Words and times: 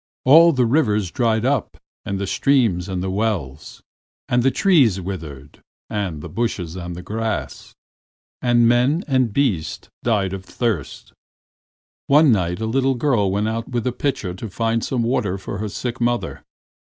All 0.25 0.51
the 0.51 0.65
rivers 0.65 1.11
dried 1.11 1.45
up 1.45 1.77
and 2.05 2.17
the 2.17 2.25
streams 2.25 2.89
and 2.89 3.05
wells, 3.13 3.83
and 4.27 4.41
the 4.41 4.49
trees 4.49 4.99
withered 4.99 5.61
and 5.91 6.23
the 6.23 6.27
bushes 6.27 6.75
and 6.75 7.05
grass, 7.05 7.75
and 8.41 8.67
men 8.67 9.03
and 9.07 9.31
beasts 9.31 9.89
died 10.01 10.33
of 10.33 10.43
thirst. 10.43 11.13
One 12.07 12.31
night 12.31 12.59
a 12.59 12.65
little 12.65 12.95
girl 12.95 13.29
went 13.29 13.47
out 13.47 13.67
with 13.69 13.85
a 13.85 13.91
pitcher 13.91 14.33
to 14.33 14.49
find 14.49 14.83
some 14.83 15.03
water 15.03 15.37
for 15.37 15.59
her 15.59 15.69
sick 15.69 16.01
mother. 16.01 16.43